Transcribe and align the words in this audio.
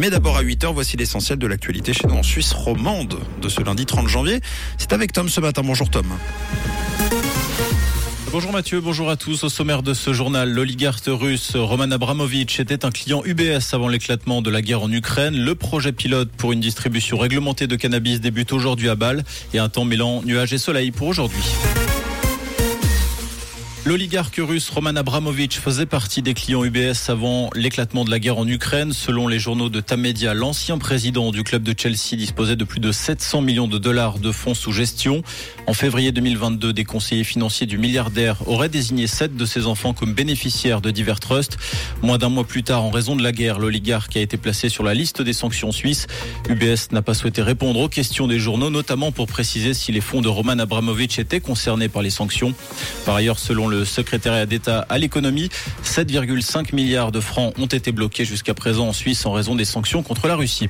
Mais 0.00 0.08
d'abord 0.08 0.38
à 0.38 0.42
8h, 0.42 0.72
voici 0.72 0.96
l'essentiel 0.96 1.38
de 1.38 1.46
l'actualité 1.46 1.92
chez 1.92 2.06
nous 2.08 2.14
en 2.14 2.22
Suisse 2.22 2.54
romande 2.54 3.18
de 3.42 3.48
ce 3.50 3.60
lundi 3.60 3.84
30 3.84 4.08
janvier. 4.08 4.40
C'est 4.78 4.94
avec 4.94 5.12
Tom 5.12 5.28
ce 5.28 5.42
matin. 5.42 5.60
Bonjour 5.62 5.90
Tom. 5.90 6.06
Bonjour 8.32 8.50
Mathieu, 8.50 8.80
bonjour 8.80 9.10
à 9.10 9.16
tous. 9.16 9.44
Au 9.44 9.50
sommaire 9.50 9.82
de 9.82 9.92
ce 9.92 10.14
journal, 10.14 10.50
l'oligarque 10.50 11.04
russe 11.06 11.54
Roman 11.54 11.90
Abramovich 11.90 12.60
était 12.60 12.86
un 12.86 12.90
client 12.90 13.22
UBS 13.26 13.74
avant 13.74 13.88
l'éclatement 13.88 14.40
de 14.40 14.48
la 14.48 14.62
guerre 14.62 14.84
en 14.84 14.90
Ukraine. 14.90 15.36
Le 15.36 15.54
projet 15.54 15.92
pilote 15.92 16.30
pour 16.34 16.52
une 16.52 16.60
distribution 16.60 17.18
réglementée 17.18 17.66
de 17.66 17.76
cannabis 17.76 18.22
débute 18.22 18.54
aujourd'hui 18.54 18.88
à 18.88 18.94
Bâle 18.94 19.22
et 19.52 19.58
un 19.58 19.68
temps 19.68 19.84
mêlant 19.84 20.22
nuages 20.22 20.54
et 20.54 20.58
soleil 20.58 20.92
pour 20.92 21.08
aujourd'hui. 21.08 21.42
L'oligarque 23.86 24.38
russe 24.38 24.68
Roman 24.68 24.94
Abramovich 24.94 25.58
faisait 25.58 25.86
partie 25.86 26.20
des 26.20 26.34
clients 26.34 26.62
UBS 26.62 27.08
avant 27.08 27.48
l'éclatement 27.54 28.04
de 28.04 28.10
la 28.10 28.18
guerre 28.18 28.36
en 28.36 28.46
Ukraine. 28.46 28.92
Selon 28.92 29.26
les 29.26 29.38
journaux 29.38 29.70
de 29.70 29.80
Tamedia, 29.80 30.34
l'ancien 30.34 30.76
président 30.76 31.30
du 31.30 31.44
club 31.44 31.62
de 31.62 31.74
Chelsea 31.76 32.14
disposait 32.18 32.56
de 32.56 32.64
plus 32.64 32.80
de 32.80 32.92
700 32.92 33.40
millions 33.40 33.68
de 33.68 33.78
dollars 33.78 34.18
de 34.18 34.32
fonds 34.32 34.52
sous 34.52 34.70
gestion. 34.70 35.22
En 35.66 35.72
février 35.72 36.12
2022, 36.12 36.74
des 36.74 36.84
conseillers 36.84 37.24
financiers 37.24 37.66
du 37.66 37.78
milliardaire 37.78 38.46
auraient 38.46 38.68
désigné 38.68 39.06
sept 39.06 39.34
de 39.34 39.46
ses 39.46 39.66
enfants 39.66 39.94
comme 39.94 40.12
bénéficiaires 40.12 40.82
de 40.82 40.90
divers 40.90 41.18
trusts. 41.18 41.56
Moins 42.02 42.18
d'un 42.18 42.28
mois 42.28 42.44
plus 42.44 42.62
tard, 42.62 42.84
en 42.84 42.90
raison 42.90 43.16
de 43.16 43.22
la 43.22 43.32
guerre, 43.32 43.58
l'oligarque 43.58 44.14
a 44.14 44.20
été 44.20 44.36
placé 44.36 44.68
sur 44.68 44.84
la 44.84 44.92
liste 44.92 45.22
des 45.22 45.32
sanctions 45.32 45.72
suisses. 45.72 46.06
UBS 46.50 46.92
n'a 46.92 47.00
pas 47.00 47.14
souhaité 47.14 47.40
répondre 47.40 47.80
aux 47.80 47.88
questions 47.88 48.28
des 48.28 48.38
journaux, 48.38 48.68
notamment 48.68 49.10
pour 49.10 49.26
préciser 49.26 49.72
si 49.72 49.90
les 49.90 50.02
fonds 50.02 50.20
de 50.20 50.28
Roman 50.28 50.58
Abramovich 50.58 51.18
étaient 51.18 51.40
concernés 51.40 51.88
par 51.88 52.02
les 52.02 52.10
sanctions. 52.10 52.52
Par 53.06 53.16
ailleurs, 53.16 53.38
selon 53.38 53.69
le 53.70 53.84
secrétariat 53.84 54.44
d'État 54.46 54.84
à 54.88 54.98
l'économie. 54.98 55.48
7,5 55.84 56.74
milliards 56.74 57.12
de 57.12 57.20
francs 57.20 57.54
ont 57.58 57.66
été 57.66 57.92
bloqués 57.92 58.24
jusqu'à 58.24 58.52
présent 58.52 58.88
en 58.88 58.92
Suisse 58.92 59.24
en 59.24 59.32
raison 59.32 59.54
des 59.54 59.64
sanctions 59.64 60.02
contre 60.02 60.28
la 60.28 60.36
Russie. 60.36 60.68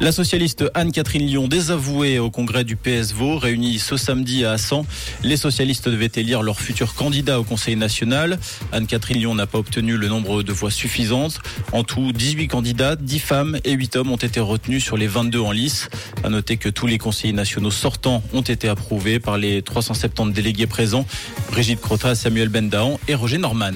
La 0.00 0.10
socialiste 0.10 0.64
Anne-Catherine 0.74 1.24
Lyon, 1.24 1.46
désavouée 1.46 2.18
au 2.18 2.28
congrès 2.28 2.64
du 2.64 2.74
PSVO, 2.74 3.38
réunie 3.38 3.78
ce 3.78 3.96
samedi 3.96 4.44
à 4.44 4.52
Assan. 4.52 4.84
Les 5.22 5.36
socialistes 5.36 5.88
devaient 5.88 6.10
élire 6.16 6.42
leur 6.42 6.60
futur 6.60 6.94
candidat 6.94 7.38
au 7.38 7.44
Conseil 7.44 7.76
national. 7.76 8.38
Anne-Catherine 8.72 9.18
Lyon 9.18 9.34
n'a 9.36 9.46
pas 9.46 9.58
obtenu 9.58 9.96
le 9.96 10.08
nombre 10.08 10.42
de 10.42 10.52
voix 10.52 10.72
suffisantes. 10.72 11.38
En 11.72 11.84
tout, 11.84 12.12
18 12.12 12.48
candidats, 12.48 12.96
10 12.96 13.18
femmes 13.20 13.58
et 13.62 13.72
8 13.72 13.96
hommes 13.96 14.10
ont 14.10 14.16
été 14.16 14.40
retenus 14.40 14.82
sur 14.82 14.96
les 14.96 15.06
22 15.06 15.38
en 15.38 15.52
lice. 15.52 15.88
À 16.24 16.28
noter 16.28 16.56
que 16.56 16.68
tous 16.68 16.88
les 16.88 16.98
conseillers 16.98 17.32
nationaux 17.32 17.70
sortants 17.70 18.22
ont 18.32 18.42
été 18.42 18.68
approuvés 18.68 19.20
par 19.20 19.38
les 19.38 19.62
370 19.62 20.32
délégués 20.32 20.66
présents. 20.66 21.06
Brigitte 21.52 21.80
Crotta, 21.80 22.13
Samuel 22.14 22.48
Bendahan 22.48 22.98
et 23.08 23.14
Roger 23.14 23.38
Norman. 23.38 23.72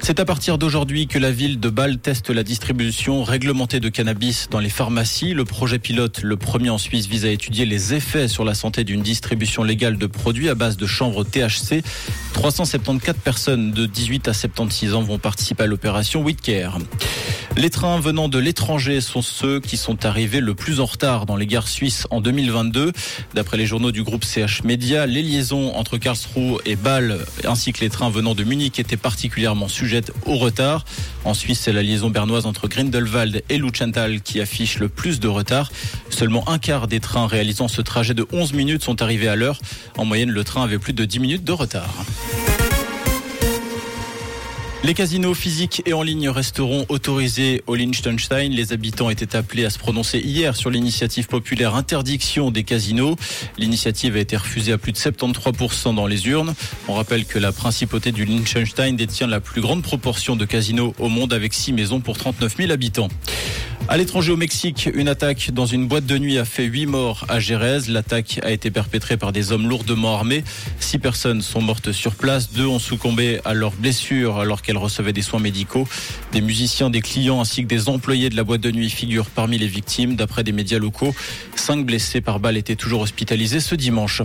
C'est 0.00 0.20
à 0.20 0.24
partir 0.24 0.58
d'aujourd'hui 0.58 1.06
que 1.06 1.18
la 1.18 1.30
ville 1.30 1.60
de 1.60 1.68
Bâle 1.68 1.98
teste 1.98 2.30
la 2.30 2.42
distribution 2.42 3.24
réglementée 3.24 3.80
de 3.80 3.88
cannabis 3.88 4.48
dans 4.50 4.58
les 4.58 4.68
pharmacies. 4.68 5.34
Le 5.34 5.44
projet 5.44 5.78
pilote, 5.78 6.22
le 6.22 6.36
premier 6.36 6.70
en 6.70 6.78
Suisse, 6.78 7.06
vise 7.06 7.24
à 7.24 7.30
étudier 7.30 7.66
les 7.66 7.94
effets 7.94 8.28
sur 8.28 8.44
la 8.44 8.54
santé 8.54 8.84
d'une 8.84 9.02
distribution 9.02 9.62
légale 9.64 9.98
de 9.98 10.06
produits 10.06 10.48
à 10.48 10.54
base 10.54 10.76
de 10.76 10.86
chanvre 10.86 11.24
THC. 11.24 11.82
374 12.34 13.18
personnes 13.22 13.72
de 13.72 13.86
18 13.86 14.28
à 14.28 14.34
76 14.34 14.94
ans 14.94 15.02
vont 15.02 15.18
participer 15.18 15.64
à 15.64 15.66
l'opération 15.66 16.22
WeedCare. 16.22 16.78
Les 17.56 17.70
trains 17.70 17.98
venant 18.00 18.28
de 18.28 18.38
l'étranger 18.38 19.00
sont 19.00 19.22
ceux 19.22 19.60
qui 19.60 19.78
sont 19.78 20.04
arrivés 20.04 20.40
le 20.40 20.54
plus 20.54 20.78
en 20.78 20.84
retard 20.84 21.24
dans 21.24 21.36
les 21.36 21.46
gares 21.46 21.68
suisses 21.68 22.06
en 22.10 22.20
2022. 22.20 22.92
D'après 23.32 23.56
les 23.56 23.64
journaux 23.64 23.92
du 23.92 24.02
groupe 24.02 24.24
CH 24.24 24.62
Media, 24.62 25.06
les 25.06 25.22
liaisons 25.22 25.74
entre 25.74 25.96
Karlsruhe 25.96 26.58
et 26.66 26.76
Bâle 26.76 27.18
ainsi 27.46 27.72
que 27.72 27.80
les 27.80 27.88
trains 27.88 28.10
venant 28.10 28.34
de 28.34 28.44
Munich 28.44 28.78
étaient 28.78 28.98
particulièrement 28.98 29.68
sujettes 29.76 30.10
au 30.24 30.36
retard. 30.36 30.84
En 31.24 31.34
Suisse, 31.34 31.60
c'est 31.60 31.72
la 31.72 31.82
liaison 31.82 32.08
bernoise 32.08 32.46
entre 32.46 32.66
Grindelwald 32.66 33.42
et 33.48 33.58
Luchenthal 33.58 34.22
qui 34.22 34.40
affiche 34.40 34.78
le 34.78 34.88
plus 34.88 35.20
de 35.20 35.28
retard. 35.28 35.70
Seulement 36.08 36.48
un 36.48 36.58
quart 36.58 36.88
des 36.88 37.00
trains 37.00 37.26
réalisant 37.26 37.68
ce 37.68 37.82
trajet 37.82 38.14
de 38.14 38.26
11 38.32 38.54
minutes 38.54 38.82
sont 38.82 39.02
arrivés 39.02 39.28
à 39.28 39.36
l'heure. 39.36 39.60
En 39.98 40.04
moyenne, 40.04 40.30
le 40.30 40.44
train 40.44 40.64
avait 40.64 40.78
plus 40.78 40.94
de 40.94 41.04
10 41.04 41.18
minutes 41.20 41.44
de 41.44 41.52
retard. 41.52 41.94
Les 44.86 44.94
casinos 44.94 45.34
physiques 45.34 45.82
et 45.84 45.94
en 45.94 46.04
ligne 46.04 46.28
resteront 46.28 46.86
autorisés 46.88 47.60
au 47.66 47.74
Liechtenstein. 47.74 48.52
Les 48.52 48.72
habitants 48.72 49.10
étaient 49.10 49.34
appelés 49.34 49.64
à 49.64 49.70
se 49.70 49.80
prononcer 49.80 50.20
hier 50.20 50.54
sur 50.54 50.70
l'initiative 50.70 51.26
populaire 51.26 51.74
interdiction 51.74 52.52
des 52.52 52.62
casinos. 52.62 53.16
L'initiative 53.58 54.14
a 54.14 54.20
été 54.20 54.36
refusée 54.36 54.70
à 54.70 54.78
plus 54.78 54.92
de 54.92 54.96
73% 54.96 55.92
dans 55.96 56.06
les 56.06 56.28
urnes. 56.28 56.54
On 56.86 56.94
rappelle 56.94 57.24
que 57.24 57.40
la 57.40 57.50
principauté 57.50 58.12
du 58.12 58.24
Liechtenstein 58.24 58.94
détient 58.94 59.26
la 59.26 59.40
plus 59.40 59.60
grande 59.60 59.82
proportion 59.82 60.36
de 60.36 60.44
casinos 60.44 60.94
au 61.00 61.08
monde 61.08 61.32
avec 61.32 61.52
6 61.52 61.72
maisons 61.72 61.98
pour 61.98 62.16
39 62.16 62.56
000 62.56 62.70
habitants. 62.70 63.08
À 63.88 63.96
l'étranger 63.96 64.32
au 64.32 64.36
Mexique, 64.36 64.90
une 64.92 65.06
attaque 65.06 65.52
dans 65.52 65.64
une 65.64 65.86
boîte 65.86 66.06
de 66.06 66.18
nuit 66.18 66.38
a 66.38 66.44
fait 66.44 66.64
huit 66.64 66.86
morts 66.86 67.24
à 67.28 67.38
Gérez. 67.38 67.82
L'attaque 67.86 68.40
a 68.42 68.50
été 68.50 68.72
perpétrée 68.72 69.16
par 69.16 69.30
des 69.30 69.52
hommes 69.52 69.68
lourdement 69.68 70.12
armés. 70.12 70.42
Six 70.80 70.98
personnes 70.98 71.40
sont 71.40 71.62
mortes 71.62 71.92
sur 71.92 72.16
place. 72.16 72.52
Deux 72.52 72.66
ont 72.66 72.80
succombé 72.80 73.40
à 73.44 73.54
leurs 73.54 73.70
blessures 73.70 74.40
alors 74.40 74.62
qu'elles 74.62 74.76
recevaient 74.76 75.12
des 75.12 75.22
soins 75.22 75.38
médicaux. 75.38 75.86
Des 76.32 76.40
musiciens, 76.40 76.90
des 76.90 77.00
clients 77.00 77.40
ainsi 77.40 77.62
que 77.62 77.68
des 77.68 77.88
employés 77.88 78.28
de 78.28 78.34
la 78.34 78.42
boîte 78.42 78.60
de 78.60 78.72
nuit 78.72 78.90
figurent 78.90 79.30
parmi 79.30 79.56
les 79.56 79.68
victimes. 79.68 80.16
D'après 80.16 80.42
des 80.42 80.52
médias 80.52 80.80
locaux, 80.80 81.14
cinq 81.54 81.86
blessés 81.86 82.20
par 82.20 82.40
balle 82.40 82.56
étaient 82.56 82.74
toujours 82.74 83.02
hospitalisés 83.02 83.60
ce 83.60 83.76
dimanche. 83.76 84.22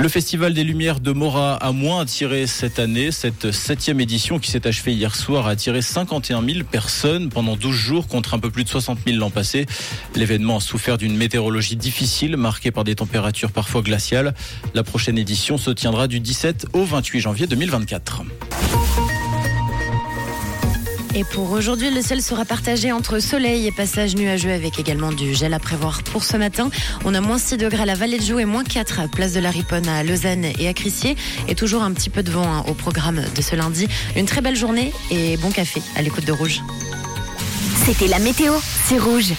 Le 0.00 0.08
Festival 0.08 0.54
des 0.54 0.62
Lumières 0.62 1.00
de 1.00 1.10
Mora 1.10 1.56
a 1.56 1.72
moins 1.72 2.02
attiré 2.02 2.46
cette 2.46 2.78
année. 2.78 3.10
Cette 3.10 3.50
septième 3.50 3.98
édition 3.98 4.38
qui 4.38 4.48
s'est 4.48 4.68
achevée 4.68 4.92
hier 4.92 5.16
soir 5.16 5.48
a 5.48 5.50
attiré 5.50 5.82
51 5.82 6.40
000 6.44 6.60
personnes 6.62 7.30
pendant 7.30 7.56
12 7.56 7.74
jours 7.74 8.06
contre 8.06 8.34
un 8.34 8.38
peu 8.38 8.48
plus 8.48 8.64
de 8.68 8.72
60 8.72 8.98
000 9.06 9.18
l'an 9.18 9.30
passé. 9.30 9.66
L'événement 10.14 10.58
a 10.58 10.60
souffert 10.60 10.98
d'une 10.98 11.16
météorologie 11.16 11.76
difficile 11.76 12.36
marquée 12.36 12.70
par 12.70 12.84
des 12.84 12.94
températures 12.94 13.50
parfois 13.50 13.82
glaciales. 13.82 14.34
La 14.74 14.82
prochaine 14.82 15.18
édition 15.18 15.58
se 15.58 15.70
tiendra 15.70 16.06
du 16.06 16.20
17 16.20 16.66
au 16.74 16.84
28 16.84 17.20
janvier 17.20 17.46
2024. 17.46 18.22
Et 21.14 21.24
pour 21.24 21.50
aujourd'hui, 21.50 21.90
le 21.90 22.02
ciel 22.02 22.22
sera 22.22 22.44
partagé 22.44 22.92
entre 22.92 23.18
soleil 23.18 23.66
et 23.66 23.72
passage 23.72 24.14
nuageux 24.14 24.52
avec 24.52 24.78
également 24.78 25.10
du 25.10 25.34
gel 25.34 25.54
à 25.54 25.58
prévoir 25.58 26.02
pour 26.04 26.22
ce 26.22 26.36
matin. 26.36 26.70
On 27.04 27.14
a 27.14 27.20
moins 27.20 27.38
6 27.38 27.56
degrés 27.56 27.82
à 27.82 27.86
la 27.86 27.94
Vallée 27.94 28.18
de 28.18 28.22
Joux 28.22 28.38
et 28.38 28.44
moins 28.44 28.62
4 28.62 29.00
à 29.00 29.08
Place 29.08 29.32
de 29.32 29.40
la 29.40 29.50
Riponne 29.50 29.88
à 29.88 30.04
Lausanne 30.04 30.44
et 30.44 30.68
à 30.68 30.74
Crissier. 30.74 31.16
Et 31.48 31.54
toujours 31.54 31.82
un 31.82 31.92
petit 31.92 32.10
peu 32.10 32.22
de 32.22 32.30
vent 32.30 32.46
hein, 32.46 32.64
au 32.68 32.74
programme 32.74 33.22
de 33.34 33.42
ce 33.42 33.56
lundi. 33.56 33.88
Une 34.16 34.26
très 34.26 34.42
belle 34.42 34.56
journée 34.56 34.92
et 35.10 35.36
bon 35.38 35.50
café 35.50 35.82
à 35.96 36.02
l'écoute 36.02 36.24
de 36.24 36.32
Rouge. 36.32 36.60
C'était 37.88 38.06
la 38.06 38.18
météo, 38.18 38.52
c'est 38.84 38.98
Rouge. 38.98 39.32